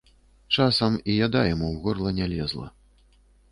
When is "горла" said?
1.85-2.09